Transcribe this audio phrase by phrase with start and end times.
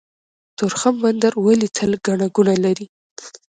[0.57, 2.85] تورخم بندر ولې تل ګڼه ګوڼه لري؟